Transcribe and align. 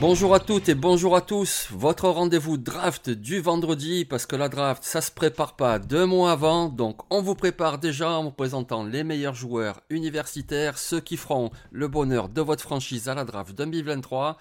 Bonjour 0.00 0.34
à 0.34 0.40
toutes 0.40 0.70
et 0.70 0.74
bonjour 0.74 1.14
à 1.14 1.20
tous. 1.20 1.68
Votre 1.72 2.08
rendez-vous 2.08 2.56
draft 2.56 3.10
du 3.10 3.40
vendredi, 3.40 4.06
parce 4.06 4.24
que 4.24 4.34
la 4.34 4.48
draft, 4.48 4.82
ça 4.82 5.02
se 5.02 5.10
prépare 5.10 5.56
pas 5.56 5.78
deux 5.78 6.06
mois 6.06 6.32
avant. 6.32 6.70
Donc, 6.70 7.00
on 7.10 7.20
vous 7.20 7.34
prépare 7.34 7.76
déjà 7.78 8.10
en 8.12 8.24
vous 8.24 8.30
présentant 8.30 8.82
les 8.82 9.04
meilleurs 9.04 9.34
joueurs 9.34 9.82
universitaires, 9.90 10.78
ceux 10.78 11.00
qui 11.00 11.18
feront 11.18 11.50
le 11.70 11.86
bonheur 11.86 12.30
de 12.30 12.40
votre 12.40 12.62
franchise 12.62 13.10
à 13.10 13.14
la 13.14 13.24
draft 13.24 13.54
2023. 13.54 14.38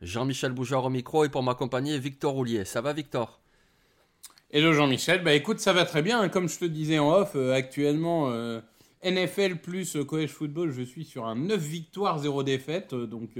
Jean-Michel 0.00 0.52
Boujard 0.52 0.86
au 0.86 0.90
micro 0.90 1.26
et 1.26 1.28
pour 1.28 1.42
m'accompagner, 1.42 1.98
Victor 1.98 2.32
Roulier. 2.32 2.64
Ça 2.64 2.80
va, 2.80 2.94
Victor? 2.94 3.38
Hello 4.50 4.72
Jean-Michel, 4.72 5.22
bah 5.22 5.34
écoute, 5.34 5.60
ça 5.60 5.74
va 5.74 5.84
très 5.84 6.00
bien. 6.00 6.22
hein. 6.22 6.28
Comme 6.30 6.48
je 6.48 6.58
te 6.58 6.64
disais 6.64 6.98
en 6.98 7.12
off, 7.12 7.32
euh, 7.36 7.52
actuellement, 7.52 8.30
euh, 8.30 8.60
NFL 9.04 9.56
plus 9.56 9.96
euh, 9.96 10.04
college 10.04 10.30
football, 10.30 10.70
je 10.72 10.82
suis 10.82 11.04
sur 11.04 11.26
un 11.26 11.36
9 11.36 11.60
victoires, 11.60 12.18
0 12.18 12.42
défaites. 12.42 12.94
donc 12.94 13.30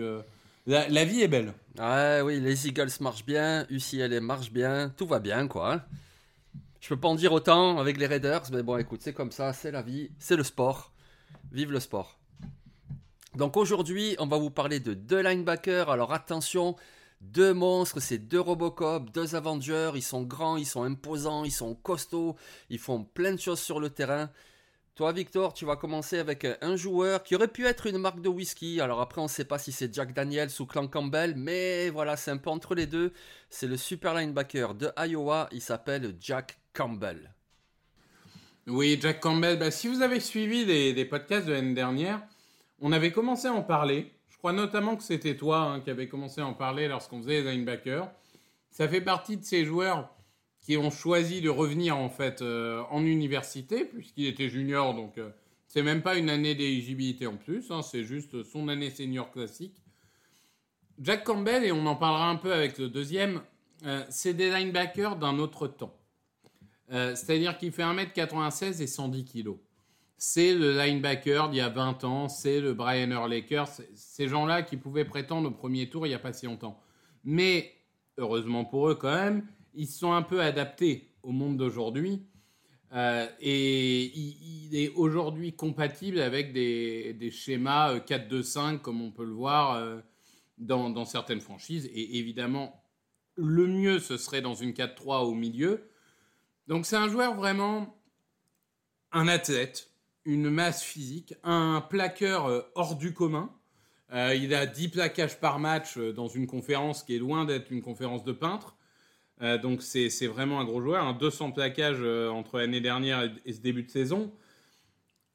la, 0.67 1.05
vie 1.05 1.23
est 1.23 1.29
belle. 1.29 1.55
Ouais, 1.79 2.21
oui, 2.23 2.41
les 2.41 2.69
Eagles 2.69 2.91
marchent 3.01 3.25
bien, 3.25 3.67
UCLA 3.71 4.21
marche 4.21 4.53
bien, 4.53 4.93
tout 4.97 5.07
va 5.07 5.19
bien, 5.19 5.49
quoi. 5.49 5.83
Je 6.81 6.89
peux 6.89 6.99
pas 6.99 7.09
en 7.09 7.15
dire 7.15 7.33
autant 7.33 7.79
avec 7.79 7.97
les 7.97 8.07
Raiders, 8.07 8.43
mais 8.53 8.63
bon, 8.63 8.77
écoute, 8.77 9.01
c'est 9.03 9.13
comme 9.13 9.31
ça, 9.31 9.53
c'est 9.53 9.71
la 9.71 9.83
vie, 9.83 10.11
c'est 10.19 10.37
le 10.37 10.43
sport. 10.43 10.93
Vive 11.53 11.71
le 11.71 11.81
sport. 11.81 12.19
Donc 13.37 13.57
aujourd'hui, 13.57 14.17
on 14.19 14.27
va 14.27 14.37
vous 14.37 14.51
parler 14.51 14.81
de 14.81 14.93
deux 14.93 15.21
linebackers. 15.23 15.91
Alors 15.91 16.13
attention, 16.13 16.77
deux 17.21 17.55
monstres, 17.55 18.01
c'est 18.01 18.19
deux 18.19 18.41
Robocop, 18.41 19.11
deux 19.11 19.35
Avengers. 19.35 19.93
Ils 19.95 20.03
sont 20.03 20.23
grands, 20.23 20.57
ils 20.57 20.67
sont 20.67 20.83
imposants, 20.83 21.45
ils 21.45 21.53
sont 21.53 21.75
costauds, 21.75 22.37
ils 22.69 22.79
font 22.79 23.05
plein 23.05 23.33
de 23.33 23.41
choses 23.41 23.61
sur 23.61 23.81
le 23.81 23.91
terrain. 23.91 24.29
Toi, 24.95 25.13
Victor, 25.13 25.55
tu 25.55 25.65
vas 25.65 25.77
commencer 25.77 26.19
avec 26.19 26.47
un 26.61 26.77
joueur 26.77 27.23
qui 27.23 27.35
aurait 27.35 27.49
pu 27.49 27.65
être 27.65 27.87
une 27.87 27.97
marque 27.97 28.21
de 28.21 28.29
whisky. 28.29 28.79
Alors 28.79 29.01
après, 29.01 29.23
on 29.23 29.25
ne 29.25 29.31
sait 29.31 29.47
pas 29.47 29.59
si 29.59 29.73
c'est 29.73 29.93
Jack 29.95 30.13
Daniels 30.13 30.51
ou 30.61 30.67
Clan 30.67 30.87
Campbell, 30.87 31.35
mais 31.35 31.89
voilà, 31.89 32.19
c'est 32.19 32.31
un 32.31 32.37
peu 32.37 32.51
entre 32.51 32.75
les 32.75 32.87
deux. 32.87 33.15
C'est 33.49 33.67
le 33.67 33.79
super 33.79 34.13
linebacker 34.13 34.75
de 34.75 34.91
Iowa. 34.99 35.49
Il 35.51 35.63
s'appelle 35.63 36.15
Jack 36.21 36.59
Campbell. 36.75 37.33
Oui, 38.67 38.99
Jack 39.01 39.21
Campbell, 39.21 39.59
bah, 39.59 39.71
si 39.71 39.89
vous 39.89 40.03
avez 40.03 40.21
suivi 40.21 40.67
des, 40.67 41.05
podcasts 41.07 41.47
de 41.47 41.53
l'année 41.53 41.73
dernière, 41.73 42.21
on 42.79 42.93
avait 42.93 43.13
commencé 43.13 43.49
à 43.49 43.55
en 43.55 43.63
parler. 43.63 44.13
Je 44.29 44.37
crois 44.37 44.53
notamment 44.53 44.97
que 44.97 45.03
c'était 45.03 45.37
toi 45.37 45.61
hein, 45.61 45.81
qui 45.81 45.89
avait 45.89 46.07
commencé 46.07 46.43
à 46.43 46.47
en 46.47 46.53
parler 46.53 46.87
lorsqu'on 46.87 47.23
faisait 47.23 47.41
les 47.41 47.53
linebackers. 47.53 48.11
Ça 48.71 48.87
fait 48.89 49.01
partie 49.01 49.39
de 49.39 49.45
ces 49.45 49.65
joueurs 49.65 50.15
qui 50.63 50.77
ont 50.77 50.91
choisi 50.91 51.41
de 51.41 51.51
revenir 51.51 51.97
en 51.97 52.09
fait 52.09 52.41
euh, 52.41 52.83
en 52.91 53.05
université, 53.05 53.85
puisqu'il 53.85 54.27
était 54.27 54.49
junior, 54.49 54.95
donc 54.95 55.19
euh, 55.19 55.31
c'est 55.67 55.83
même 55.83 56.03
pas 56.03 56.17
une 56.17 56.31
année 56.31 56.55
d'éligibilité 56.55 57.27
en 57.27 57.37
plus, 57.37 57.71
hein, 57.71 57.83
c'est 57.83 58.05
juste 58.05 58.43
son 58.45 58.69
année 58.69 58.91
senior 58.91 59.31
classique. 59.31 59.83
Jack 60.99 61.25
Campbell, 61.25 61.65
et 61.65 61.73
on 61.73 61.85
en 61.87 61.97
parlera 61.97 62.29
un 62.29 62.37
peu 62.37 62.53
avec 62.53 62.79
le 62.79 62.89
deuxième, 62.89 63.43
euh, 63.85 64.05
c'est 64.11 64.35
des 64.35 64.51
linebackers 64.51 65.17
d'un 65.17 65.39
autre 65.39 65.67
temps. 65.67 65.97
Euh, 66.93 67.15
C'est-à-dire 67.15 67.59
qu'il 67.59 67.73
fait 67.73 67.83
1m96 67.83 68.81
et 68.83 68.87
110 68.87 69.25
kg. 69.25 69.57
C'est 70.17 70.55
le 70.55 70.79
linebacker 70.79 71.49
d'il 71.49 71.59
y 71.59 71.61
a 71.61 71.69
20 71.69 72.05
ans, 72.05 72.29
c'est 72.29 72.61
le 72.61 72.75
Brian 72.75 73.11
Urlacher, 73.11 73.65
ces 73.95 74.29
gens-là 74.29 74.63
qui 74.63 74.77
pouvaient 74.77 75.05
prétendre 75.05 75.49
au 75.49 75.53
premier 75.53 75.89
tour 75.89 76.07
il 76.07 76.11
n'y 76.11 76.15
a 76.15 76.21
pas 76.21 76.33
si 76.33 76.47
longtemps. 76.47 76.79
Mais, 77.25 77.73
heureusement 78.19 78.65
pour 78.65 78.89
eux 78.89 78.95
quand 78.95 79.15
même, 79.15 79.49
ils 79.75 79.87
se 79.87 79.99
sont 79.99 80.13
un 80.13 80.23
peu 80.23 80.41
adaptés 80.41 81.15
au 81.23 81.33
monde 81.33 81.57
d'aujourd'hui. 81.57 82.27
Euh, 82.93 83.27
et 83.41 84.05
il, 84.19 84.77
est 84.77 84.91
aujourd'hui 84.91 85.55
compatible 85.55 86.21
avec 86.21 86.53
des, 86.53 87.31
schémas 87.31 87.95
euh, 87.95 88.01
4-2-5 88.01 88.81
comme 88.81 89.01
on 89.01 89.11
peut 89.11 89.25
le 89.25 89.33
voir 89.33 89.77
euh, 89.77 90.01
dans, 90.59 91.05
certaines 91.05 91.41
franchises. 91.41 91.87
Et 91.95 92.19
évidemment, 92.19 92.85
le 93.37 93.67
mieux 93.67 93.99
ce 93.99 94.17
serait 94.17 94.43
dans 94.43 94.55
une 94.55 94.73
4-3 94.73 95.25
au 95.25 95.35
milieu. 95.35 95.89
Donc 96.69 96.87
c'est 96.87 96.97
un 96.97 97.09
joueur 97.09 97.35
vraiment 97.35 97.99
un 99.13 99.29
athlète, 99.29 99.91
une 100.25 100.51
masse 100.51 100.83
physique, 100.83 101.35
un 101.43 101.81
plaqueur 101.81 102.47
euh, 102.47 102.63
hors 102.75 102.97
du 102.97 103.13
commun. 103.13 103.51
Euh, 104.13 104.35
il 104.35 104.55
a 104.55 104.67
10 104.67 104.89
plaquages 104.89 105.41
par 105.41 105.59
match 105.59 105.97
euh, 105.97 106.13
dans 106.13 106.29
une 106.29 106.47
conférence 106.47 107.03
qui 107.03 107.17
est 107.17 107.19
loin 107.19 107.45
d'être 107.45 107.71
une 107.71 107.83
conférence 107.83 108.25
de 108.25 108.33
peintre. 108.33 108.77
Euh, 109.43 109.59
donc 109.59 109.83
c'est 109.83 110.09
vraiment 110.27 110.61
un 110.61 110.65
gros 110.65 110.81
joueur. 110.81 111.05
hein. 111.05 111.17
200 111.19 111.53
plaquages 111.53 111.99
euh, 112.01 112.29
entre 112.31 112.59
l'année 112.59 112.81
dernière 112.81 113.31
et, 113.45 113.53
ce 113.53 113.61
début 113.61 113.83
de 113.83 113.91
saison. 113.91 114.33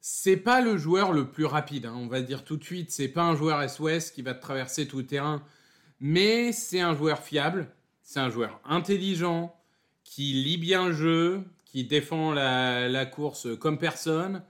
C'est 0.00 0.36
pas 0.36 0.60
le 0.60 0.76
joueur 0.78 1.12
le 1.12 1.28
plus 1.28 1.44
rapide, 1.44 1.86
hein, 1.86 1.94
on 1.96 2.06
va 2.06 2.22
dire 2.22 2.44
tout 2.44 2.56
de 2.56 2.64
suite. 2.64 2.90
C'est 2.90 3.08
pas 3.08 3.22
un 3.22 3.34
joueur 3.36 3.68
SOS 3.68 4.10
qui 4.10 4.22
va 4.22 4.34
traverser 4.34 4.86
tout 4.86 4.98
le 4.98 5.06
terrain, 5.06 5.42
mais 6.00 6.52
c'est 6.52 6.80
un 6.80 6.94
joueur 6.94 7.18
fiable. 7.22 7.68
C'est 8.02 8.20
un 8.20 8.30
joueur 8.30 8.60
intelligent, 8.64 9.54
qui 10.04 10.32
lit 10.32 10.56
bien 10.56 10.86
le 10.86 10.94
jeu, 10.94 11.42
qui 11.66 11.84
défend 11.84 12.32
la, 12.32 12.88
la 12.88 13.04
course 13.04 13.48
comme 13.58 13.76
personne, 13.76 14.42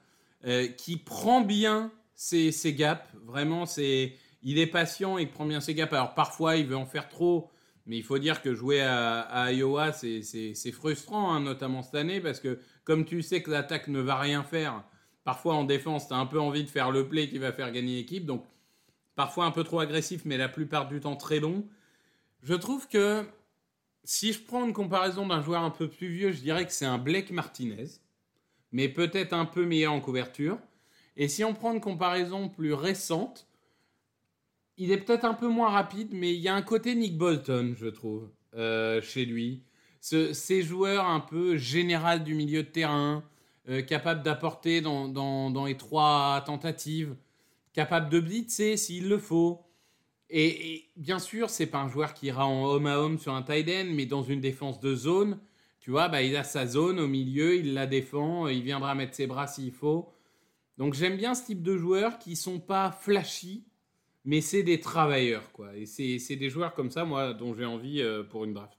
euh, 0.46 0.68
qui 0.68 0.96
prend 0.96 1.40
bien 1.40 1.90
ses, 2.14 2.52
ses 2.52 2.74
gaps. 2.74 3.04
Vraiment, 3.24 3.66
c'est, 3.66 4.14
il 4.44 4.58
est 4.60 4.68
patient, 4.68 5.18
il 5.18 5.28
prend 5.28 5.44
bien 5.44 5.60
ses 5.60 5.74
gaps. 5.74 5.92
Alors 5.92 6.14
parfois, 6.14 6.54
il 6.56 6.66
veut 6.66 6.76
en 6.76 6.86
faire 6.86 7.08
trop, 7.08 7.50
mais 7.88 7.96
il 7.96 8.02
faut 8.02 8.18
dire 8.18 8.42
que 8.42 8.54
jouer 8.54 8.82
à, 8.82 9.50
Iowa, 9.50 9.92
c'est 9.92 10.72
frustrant, 10.72 11.32
hein, 11.32 11.40
notamment 11.40 11.82
cette 11.82 11.94
année, 11.94 12.20
parce 12.20 12.38
que 12.38 12.60
comme 12.84 13.06
tu 13.06 13.22
sais 13.22 13.42
que 13.42 13.50
l'attaque 13.50 13.88
ne 13.88 13.98
va 13.98 14.16
rien 14.16 14.44
faire, 14.44 14.84
parfois 15.24 15.54
en 15.54 15.64
défense, 15.64 16.06
tu 16.06 16.12
as 16.12 16.18
un 16.18 16.26
peu 16.26 16.38
envie 16.38 16.64
de 16.64 16.68
faire 16.68 16.90
le 16.90 17.08
play 17.08 17.30
qui 17.30 17.38
va 17.38 17.50
faire 17.50 17.72
gagner 17.72 17.96
l'équipe. 17.96 18.26
Donc 18.26 18.44
parfois 19.16 19.46
un 19.46 19.50
peu 19.50 19.64
trop 19.64 19.80
agressif, 19.80 20.26
mais 20.26 20.36
la 20.36 20.50
plupart 20.50 20.86
du 20.86 21.00
temps 21.00 21.16
très 21.16 21.40
long. 21.40 21.66
Je 22.42 22.54
trouve 22.54 22.86
que 22.88 23.24
si 24.04 24.34
je 24.34 24.40
prends 24.40 24.66
une 24.66 24.74
comparaison 24.74 25.26
d'un 25.26 25.42
joueur 25.42 25.62
un 25.62 25.70
peu 25.70 25.88
plus 25.88 26.08
vieux, 26.08 26.30
je 26.30 26.42
dirais 26.42 26.66
que 26.66 26.72
c'est 26.72 26.84
un 26.84 26.98
Blake 26.98 27.30
Martinez, 27.30 27.88
mais 28.70 28.90
peut-être 28.90 29.32
un 29.32 29.46
peu 29.46 29.64
meilleur 29.64 29.94
en 29.94 30.00
couverture. 30.00 30.58
Et 31.16 31.26
si 31.26 31.42
on 31.42 31.54
prend 31.54 31.72
une 31.72 31.80
comparaison 31.80 32.50
plus 32.50 32.74
récente, 32.74 33.48
il 34.78 34.92
est 34.92 34.98
peut-être 34.98 35.24
un 35.24 35.34
peu 35.34 35.48
moins 35.48 35.70
rapide, 35.70 36.10
mais 36.12 36.32
il 36.34 36.40
y 36.40 36.48
a 36.48 36.54
un 36.54 36.62
côté 36.62 36.94
Nick 36.94 37.18
Bolton, 37.18 37.74
je 37.76 37.86
trouve, 37.86 38.30
euh, 38.54 39.02
chez 39.02 39.24
lui. 39.26 39.62
Ce- 40.00 40.32
ces 40.32 40.62
joueurs 40.62 41.06
un 41.06 41.20
peu 41.20 41.56
général 41.56 42.24
du 42.24 42.34
milieu 42.34 42.62
de 42.62 42.68
terrain, 42.68 43.24
euh, 43.68 43.82
capable 43.82 44.22
d'apporter 44.22 44.80
dans, 44.80 45.64
les 45.66 45.76
trois 45.76 46.42
tentatives, 46.46 47.16
capable 47.72 48.08
de 48.08 48.20
blitzer 48.20 48.76
s'il 48.76 49.08
le 49.08 49.18
faut. 49.18 49.62
Et, 50.30 50.90
bien 50.96 51.18
sûr, 51.18 51.50
c'est 51.50 51.66
pas 51.66 51.78
un 51.80 51.88
joueur 51.88 52.14
qui 52.14 52.26
ira 52.26 52.46
en 52.46 52.66
homme 52.66 52.86
à 52.86 52.98
homme 52.98 53.18
sur 53.18 53.34
un 53.34 53.42
tight 53.42 53.68
end, 53.68 53.90
mais 53.94 54.06
dans 54.06 54.22
une 54.22 54.40
défense 54.40 54.80
de 54.80 54.94
zone, 54.94 55.40
tu 55.80 55.90
vois, 55.90 56.08
bah, 56.08 56.22
il 56.22 56.36
a 56.36 56.44
sa 56.44 56.66
zone 56.66 57.00
au 57.00 57.08
milieu, 57.08 57.56
il 57.56 57.74
la 57.74 57.86
défend, 57.86 58.46
il 58.48 58.62
viendra 58.62 58.94
mettre 58.94 59.14
ses 59.14 59.26
bras 59.26 59.46
s'il 59.46 59.72
faut. 59.72 60.12
Donc 60.76 60.94
j'aime 60.94 61.16
bien 61.16 61.34
ce 61.34 61.46
type 61.46 61.62
de 61.62 61.76
joueurs 61.76 62.18
qui 62.18 62.36
sont 62.36 62.60
pas 62.60 62.92
flashy, 62.92 63.64
mais 64.24 64.40
c'est 64.40 64.62
des 64.62 64.80
travailleurs, 64.80 65.50
quoi. 65.52 65.76
Et 65.76 65.86
c'est 65.86 66.36
des 66.36 66.50
joueurs 66.50 66.74
comme 66.74 66.90
ça, 66.90 67.04
moi, 67.04 67.34
dont 67.34 67.54
j'ai 67.54 67.64
envie 67.64 68.02
euh, 68.02 68.22
pour 68.22 68.44
une 68.44 68.54
draft. 68.54 68.78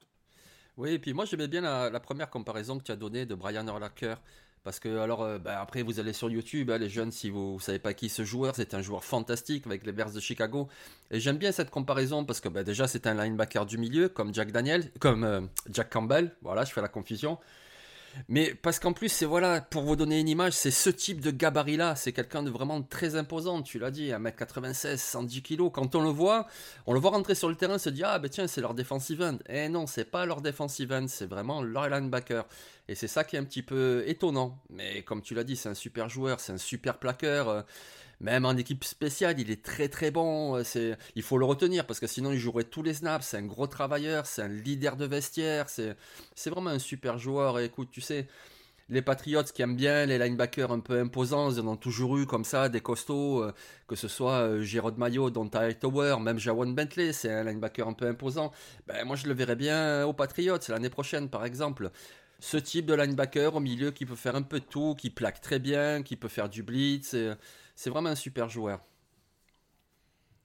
Oui, 0.77 0.91
et 0.91 0.99
puis 0.99 1.11
moi 1.11 1.25
j'aimais 1.25 1.49
bien 1.49 1.59
la, 1.59 1.99
première 1.99 2.29
comparaison 2.29 2.77
que 2.77 2.83
tu 2.83 2.91
as 2.91 2.95
donnée 2.95 3.25
de 3.25 3.35
Brian 3.35 3.67
Urlacher. 3.67 4.15
Parce 4.63 4.79
que, 4.79 4.97
alors, 4.97 5.23
euh, 5.23 5.39
bah, 5.39 5.61
après, 5.61 5.83
vous 5.83 5.99
allez 5.99 6.11
sur 6.11 6.29
YouTube, 6.29 6.69
hein, 6.69 6.77
les 6.77 6.89
jeunes, 6.89 7.11
si 7.11 7.29
vous 7.29 7.55
ne 7.55 7.59
savez 7.59 7.79
pas 7.79 7.93
qui 7.93 8.09
ce 8.09 8.25
joueur, 8.25 8.55
c'est 8.55 8.73
un 8.73 8.81
joueur 8.81 9.03
fantastique 9.03 9.65
avec 9.65 9.85
les 9.85 9.93
Bears 9.93 10.11
de 10.11 10.19
Chicago. 10.19 10.67
Et 11.11 11.19
j'aime 11.19 11.37
bien 11.37 11.51
cette 11.51 11.69
comparaison 11.69 12.25
parce 12.25 12.41
que, 12.41 12.49
bah, 12.49 12.63
déjà, 12.63 12.85
c'est 12.87 13.07
un 13.07 13.13
linebacker 13.13 13.65
du 13.65 13.77
milieu, 13.77 14.09
comme 14.09 14.33
Jack 14.33 14.51
Daniel, 14.51 14.91
comme 14.99 15.23
euh, 15.23 15.41
Jack 15.69 15.89
Campbell. 15.89 16.35
Voilà, 16.41 16.65
je 16.65 16.73
fais 16.73 16.81
la 16.81 16.89
confusion. 16.89 17.37
Mais 18.27 18.53
parce 18.53 18.79
qu'en 18.79 18.93
plus, 18.93 19.09
c'est 19.09 19.25
voilà, 19.25 19.61
pour 19.61 19.83
vous 19.83 19.95
donner 19.95 20.19
une 20.19 20.27
image, 20.27 20.53
c'est 20.53 20.71
ce 20.71 20.89
type 20.89 21.21
de 21.21 21.31
gabarit-là. 21.31 21.95
C'est 21.95 22.11
quelqu'un 22.11 22.43
de 22.43 22.49
vraiment 22.49 22.81
très 22.81 23.15
imposant. 23.15 23.61
Tu 23.61 23.79
l'as 23.79 23.91
dit, 23.91 24.09
1m96, 24.09 24.97
110 24.97 25.41
kg. 25.41 25.71
Quand 25.71 25.95
on 25.95 26.01
le 26.01 26.09
voit, 26.09 26.47
on 26.85 26.93
le 26.93 26.99
voit 26.99 27.11
rentrer 27.11 27.35
sur 27.35 27.49
le 27.49 27.55
terrain, 27.55 27.77
se 27.77 27.89
dit 27.89 28.03
Ah, 28.03 28.19
ben 28.19 28.29
tiens, 28.29 28.47
c'est 28.47 28.61
leur 28.61 28.73
defensive 28.73 29.21
end. 29.21 29.37
Eh 29.47 29.69
non, 29.69 29.87
c'est 29.87 30.05
pas 30.05 30.25
leur 30.25 30.41
defensive 30.41 30.91
end, 30.91 31.05
c'est 31.07 31.27
vraiment 31.27 31.61
leur 31.61 31.89
linebacker. 31.89 32.45
Et 32.87 32.95
c'est 32.95 33.07
ça 33.07 33.23
qui 33.23 33.35
est 33.35 33.39
un 33.39 33.43
petit 33.43 33.61
peu 33.63 34.03
étonnant. 34.07 34.59
Mais 34.69 35.03
comme 35.03 35.21
tu 35.21 35.33
l'as 35.35 35.43
dit, 35.43 35.55
c'est 35.55 35.69
un 35.69 35.75
super 35.75 36.09
joueur, 36.09 36.39
c'est 36.39 36.53
un 36.53 36.57
super 36.57 36.97
plaqueur. 36.97 37.65
Même 38.21 38.45
en 38.45 38.57
équipe 38.57 38.83
spéciale, 38.83 39.39
il 39.39 39.49
est 39.49 39.63
très 39.63 39.87
très 39.87 40.11
bon. 40.11 40.55
Euh, 40.55 40.63
c'est, 40.63 40.97
il 41.15 41.23
faut 41.23 41.37
le 41.37 41.45
retenir 41.45 41.85
parce 41.85 41.99
que 41.99 42.07
sinon 42.07 42.31
il 42.31 42.39
jouerait 42.39 42.65
tous 42.65 42.83
les 42.83 42.93
snaps. 42.93 43.25
C'est 43.25 43.37
un 43.37 43.45
gros 43.45 43.67
travailleur, 43.67 44.25
c'est 44.25 44.41
un 44.41 44.49
leader 44.49 44.97
de 44.97 45.05
vestiaire. 45.05 45.69
C'est, 45.69 45.95
c'est 46.35 46.49
vraiment 46.49 46.71
un 46.71 46.79
super 46.79 47.17
joueur. 47.17 47.59
Écoute, 47.59 47.89
tu 47.91 48.01
sais, 48.01 48.27
les 48.89 49.01
Patriots 49.01 49.43
qui 49.43 49.61
aiment 49.61 49.75
bien 49.75 50.05
les 50.05 50.17
linebackers 50.17 50.71
un 50.71 50.79
peu 50.79 50.99
imposants, 50.99 51.51
ils 51.51 51.59
en 51.61 51.67
ont 51.67 51.77
toujours 51.77 52.17
eu 52.17 52.25
comme 52.25 52.43
ça, 52.43 52.69
des 52.69 52.81
costauds, 52.81 53.43
euh, 53.43 53.53
que 53.87 53.95
ce 53.95 54.07
soit 54.07 54.39
euh, 54.39 54.59
Mayo, 54.59 54.91
Mayo, 54.97 55.29
Donta 55.29 55.73
Tower, 55.73 56.17
même 56.19 56.39
Jawan 56.39 56.73
Bentley, 56.73 57.13
c'est 57.13 57.31
un 57.31 57.43
linebacker 57.43 57.87
un 57.87 57.93
peu 57.93 58.07
imposant. 58.07 58.51
Ben, 58.87 59.05
moi 59.05 59.15
je 59.15 59.27
le 59.27 59.33
verrais 59.33 59.55
bien 59.55 60.05
aux 60.05 60.13
Patriots 60.13 60.57
l'année 60.69 60.89
prochaine 60.89 61.29
par 61.29 61.45
exemple 61.45 61.91
ce 62.39 62.57
type 62.57 62.85
de 62.85 62.93
linebacker 62.93 63.53
au 63.55 63.59
milieu 63.59 63.91
qui 63.91 64.05
peut 64.05 64.15
faire 64.15 64.35
un 64.35 64.41
peu 64.41 64.59
de 64.59 64.65
tout, 64.65 64.95
qui 64.95 65.09
plaque 65.09 65.41
très 65.41 65.59
bien, 65.59 66.03
qui 66.03 66.15
peut 66.15 66.29
faire 66.29 66.49
du 66.49 66.63
blitz. 66.63 67.15
C'est 67.79 67.89
vraiment 67.89 68.09
un 68.09 68.15
super 68.15 68.49
joueur. 68.49 68.81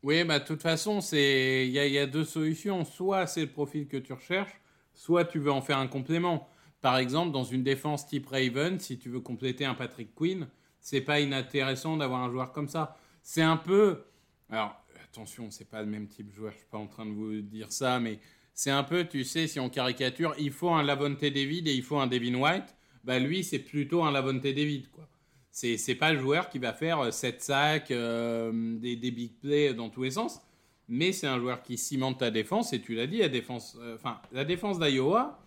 Oui, 0.04 0.22
bah, 0.22 0.38
de 0.38 0.44
toute 0.44 0.62
façon, 0.62 1.00
il 1.00 1.66
y, 1.66 1.98
a 1.98 2.06
deux 2.06 2.22
solutions. 2.22 2.84
Soit 2.84 3.26
c'est 3.26 3.40
le 3.40 3.50
profil 3.50 3.88
que 3.88 3.96
tu 3.96 4.12
recherches, 4.12 4.60
soit 4.92 5.24
tu 5.24 5.40
veux 5.40 5.50
en 5.50 5.60
faire 5.60 5.78
un 5.78 5.88
complément. 5.88 6.48
Par 6.80 6.96
exemple, 6.96 7.32
dans 7.32 7.42
une 7.42 7.64
défense 7.64 8.06
type 8.06 8.28
Raven, 8.28 8.78
si 8.78 9.00
tu 9.00 9.08
veux 9.08 9.18
compléter 9.18 9.64
un 9.64 9.74
Patrick 9.74 10.14
Quinn, 10.14 10.46
c'est 10.78 11.00
pas 11.00 11.18
inintéressant 11.18 11.96
d'avoir 11.96 12.20
un 12.22 12.30
joueur 12.30 12.52
comme 12.52 12.68
ça. 12.68 12.96
C'est 13.24 13.42
un 13.42 13.56
peu. 13.56 14.04
Alors, 14.48 14.80
attention, 15.02 15.50
c'est 15.50 15.68
pas 15.68 15.82
le 15.82 15.88
même 15.88 16.06
type 16.06 16.30
de 16.30 16.34
joueur, 16.36 16.52
je 16.52 16.58
suis 16.58 16.68
pas 16.70 16.78
en 16.78 16.86
train 16.86 17.04
de 17.04 17.14
vous 17.14 17.40
dire 17.40 17.72
ça, 17.72 17.98
mais 17.98 18.20
c'est 18.54 18.70
un 18.70 18.84
peu, 18.84 19.08
tu 19.08 19.24
sais, 19.24 19.48
si 19.48 19.58
on 19.58 19.70
caricature, 19.70 20.36
il 20.38 20.52
faut 20.52 20.70
un 20.70 20.84
Lavonte 20.84 21.18
David 21.18 21.66
et 21.66 21.74
il 21.74 21.82
faut 21.82 21.98
un 21.98 22.06
Devin 22.06 22.36
White. 22.36 22.76
Bah, 23.02 23.18
lui, 23.18 23.42
c'est 23.42 23.58
plutôt 23.58 24.04
un 24.04 24.12
Lavonte 24.12 24.40
David, 24.40 24.88
quoi. 24.92 25.08
C'est, 25.54 25.76
c'est 25.76 25.94
pas 25.94 26.12
le 26.12 26.18
joueur 26.18 26.48
qui 26.48 26.58
va 26.58 26.72
faire 26.72 27.14
7 27.14 27.36
euh, 27.36 27.38
sacs, 27.38 27.90
euh, 27.92 28.50
des, 28.80 28.96
big 28.96 29.38
plays 29.40 29.72
dans 29.72 29.88
tous 29.88 30.02
les 30.02 30.10
sens, 30.10 30.40
mais 30.88 31.12
c'est 31.12 31.28
un 31.28 31.38
joueur 31.38 31.62
qui 31.62 31.78
cimente 31.78 32.18
ta 32.18 32.32
défense, 32.32 32.72
et 32.72 32.80
tu 32.80 32.96
l'as 32.96 33.06
dit, 33.06 33.18
la 33.18 33.28
défense, 33.28 33.78
euh, 33.80 33.94
enfin, 33.94 34.18
la 34.32 34.44
défense 34.44 34.80
d'Iowa, 34.80 35.38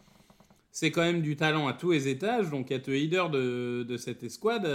c'est 0.71 0.91
quand 0.91 1.01
même 1.01 1.21
du 1.21 1.35
talent 1.35 1.67
à 1.67 1.73
tous 1.73 1.91
les 1.91 2.07
étages, 2.07 2.49
donc 2.49 2.71
être 2.71 2.89
leader 2.89 3.29
de, 3.29 3.97
cette 3.97 4.23
escouade, 4.23 4.65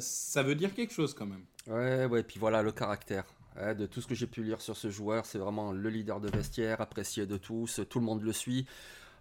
ça 0.00 0.42
veut 0.42 0.54
dire 0.54 0.74
quelque 0.74 0.92
chose 0.92 1.14
quand 1.14 1.26
même. 1.26 1.46
Ouais, 1.68 2.04
ouais, 2.04 2.22
puis 2.22 2.38
voilà 2.38 2.62
le 2.62 2.70
caractère. 2.70 3.24
de 3.56 3.86
tout 3.86 4.02
ce 4.02 4.06
que 4.06 4.14
j'ai 4.14 4.26
pu 4.26 4.42
lire 4.42 4.60
sur 4.60 4.76
ce 4.76 4.90
joueur, 4.90 5.24
c'est 5.24 5.38
vraiment 5.38 5.72
le 5.72 5.88
leader 5.88 6.20
de 6.20 6.28
vestiaire, 6.28 6.82
apprécié 6.82 7.24
de 7.24 7.38
tous, 7.38 7.80
tout 7.88 7.98
le 7.98 8.04
monde 8.04 8.20
le 8.20 8.32
suit. 8.34 8.66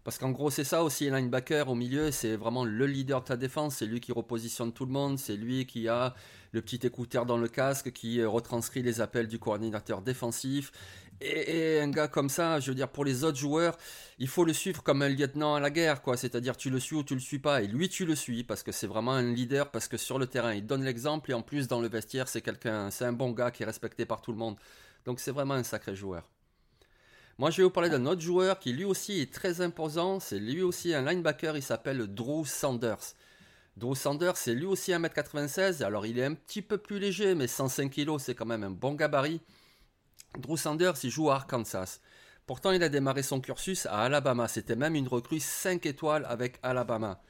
Parce 0.04 0.18
qu'en 0.18 0.32
gros, 0.32 0.50
c'est 0.50 0.64
ça 0.64 0.84
aussi, 0.84 1.12
linebacker 1.12 1.70
au 1.70 1.76
milieu, 1.76 2.10
c'est 2.10 2.36
vraiment 2.36 2.66
le 2.66 2.88
leader 2.88 3.22
de 3.22 3.26
ta 3.28 3.38
défense, 3.38 3.76
c'est 3.76 3.86
lui 3.86 4.00
qui 4.00 4.12
repositionne 4.12 4.74
tout 4.74 4.86
le 4.86 4.92
monde, 4.92 5.20
c'est 5.20 5.36
lui 5.36 5.68
qui 5.68 5.88
a 5.88 6.16
le 6.54 6.62
petit 6.64 6.80
écouteur 6.88 7.28
dans 7.28 7.38
le 7.38 7.48
casque, 7.48 7.92
qui 7.92 8.20
euh, 8.20 8.28
retranscrit 8.28 8.82
les 8.82 9.00
appels 9.00 9.28
du 9.28 9.38
coordinateur 9.38 10.02
défensif. 10.02 10.72
Et, 11.22 11.80
un 11.80 11.92
gars 11.92 12.08
comme 12.08 12.30
ça, 12.30 12.60
je 12.60 12.72
veux 12.72 12.76
dire, 12.76 12.90
pour 12.90 13.06
les 13.06 13.24
autres 13.24 13.38
joueurs, 13.38 13.78
il 14.18 14.28
faut 14.28 14.44
le 14.44 14.54
suivre 14.54 14.82
comme 14.82 15.04
un 15.04 15.10
lieutenant 15.10 15.54
à 15.54 15.60
la 15.60 15.70
guerre, 15.70 16.02
quoi. 16.02 16.18
C'est-à-dire, 16.18 16.58
tu 16.58 16.72
le 16.72 16.80
suis 16.80 16.96
ou 16.96 17.04
tu 17.04 17.14
le 17.14 17.20
suis 17.20 17.38
pas. 17.38 17.62
Et 17.62 17.68
lui, 17.68 17.88
tu 17.88 18.06
le 18.06 18.16
suis 18.16 18.44
parce 18.44 18.64
que 18.64 18.72
c'est 18.72 18.88
vraiment 18.88 19.14
un 19.14 19.32
leader, 19.32 19.70
parce 19.70 19.88
que 19.88 19.98
sur 19.98 20.18
le 20.18 20.26
terrain, 20.26 20.54
il 20.56 20.66
donne 20.66 20.84
l'exemple 20.84 21.30
et 21.30 21.34
en 21.36 21.44
plus, 21.44 21.68
dans 21.68 21.80
le 21.80 21.88
vestiaire, 21.90 22.28
c'est 22.28 22.42
quelqu'un, 22.42 22.90
c'est 22.90 23.06
un 23.06 23.14
bon 23.14 23.32
gars 23.32 23.52
qui 23.52 23.62
est 23.62 23.68
respecté 23.68 24.06
par 24.06 24.22
tout 24.22 24.32
le 24.32 24.40
monde. 24.40 24.56
Donc, 25.06 25.20
c'est 25.20 25.32
vraiment 25.32 25.54
un 25.54 25.64
sacré 25.64 25.96
joueur. 25.96 26.28
Moi, 27.42 27.50
je 27.50 27.58
vais 27.58 27.64
vous 27.64 27.72
parler 27.72 27.90
d'un 27.90 28.06
autre 28.06 28.22
joueur 28.22 28.60
qui 28.60 28.72
lui 28.72 28.84
aussi 28.84 29.20
est 29.20 29.34
très 29.34 29.62
imposant. 29.62 30.20
C'est 30.20 30.38
lui 30.38 30.62
aussi 30.62 30.94
un 30.94 31.02
linebacker. 31.02 31.58
Il 31.58 31.64
s'appelle 31.64 32.06
Drew 32.06 32.46
Sanders. 32.46 33.16
Drew 33.78 33.96
Sanders, 33.96 34.38
c'est 34.38 34.54
lui 34.54 34.68
aussi 34.68 34.92
1m96. 34.92 35.84
Alors, 35.84 36.06
il 36.06 36.20
est 36.20 36.24
un 36.24 36.36
petit 36.36 36.62
peu 36.62 36.78
plus 36.78 37.00
léger, 37.00 37.34
mais 37.34 37.48
105 37.48 37.90
kg, 37.90 38.20
c'est 38.20 38.36
quand 38.36 38.46
même 38.46 38.62
un 38.62 38.70
bon 38.70 38.94
gabarit. 38.94 39.42
Drew 40.38 40.56
Sanders, 40.56 40.94
il 41.02 41.10
joue 41.10 41.32
à 41.32 41.38
Arkansas. 41.38 42.00
Pourtant, 42.46 42.70
il 42.74 42.84
a 42.84 42.90
démarré 42.90 43.24
son 43.24 43.42
cursus 43.42 43.88
à 43.88 44.04
Alabama. 44.04 44.48
C'était 44.48 44.76
même 44.76 44.94
une 44.94 45.08
recrue 45.08 45.40
5 45.40 45.84
étoiles 45.88 46.28
avec 46.30 46.60
Alabama. 46.62 47.24